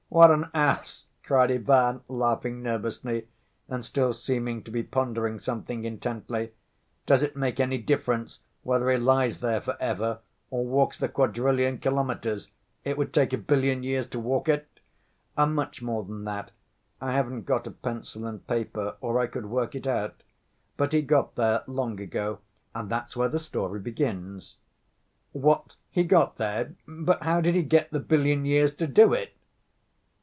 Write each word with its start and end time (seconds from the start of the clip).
"What 0.13 0.29
an 0.29 0.49
ass!" 0.53 1.05
cried 1.23 1.53
Ivan, 1.53 2.01
laughing 2.09 2.61
nervously 2.61 3.29
and 3.69 3.85
still 3.85 4.11
seeming 4.11 4.61
to 4.63 4.69
be 4.69 4.83
pondering 4.83 5.39
something 5.39 5.85
intently. 5.85 6.51
"Does 7.05 7.23
it 7.23 7.37
make 7.37 7.61
any 7.61 7.77
difference 7.77 8.41
whether 8.61 8.89
he 8.89 8.97
lies 8.97 9.39
there 9.39 9.61
for 9.61 9.77
ever 9.79 10.19
or 10.49 10.65
walks 10.65 10.97
the 10.99 11.07
quadrillion 11.07 11.77
kilometers? 11.77 12.51
It 12.83 12.97
would 12.97 13.13
take 13.13 13.31
a 13.31 13.37
billion 13.37 13.83
years 13.83 14.05
to 14.07 14.19
walk 14.19 14.49
it?" 14.49 14.81
"Much 15.37 15.81
more 15.81 16.03
than 16.03 16.25
that. 16.25 16.51
I 16.99 17.13
haven't 17.13 17.43
got 17.43 17.65
a 17.65 17.71
pencil 17.71 18.25
and 18.27 18.45
paper 18.45 18.97
or 18.99 19.17
I 19.17 19.27
could 19.27 19.45
work 19.45 19.75
it 19.75 19.87
out. 19.87 20.23
But 20.75 20.91
he 20.91 21.01
got 21.03 21.35
there 21.35 21.63
long 21.67 22.01
ago, 22.01 22.39
and 22.75 22.89
that's 22.89 23.15
where 23.15 23.29
the 23.29 23.39
story 23.39 23.79
begins." 23.79 24.57
"What, 25.31 25.77
he 25.89 26.03
got 26.03 26.35
there? 26.35 26.75
But 26.85 27.23
how 27.23 27.39
did 27.39 27.55
he 27.55 27.63
get 27.63 27.91
the 27.91 28.01
billion 28.01 28.43
years 28.43 28.75
to 28.75 28.87
do 28.87 29.13
it?" 29.13 29.31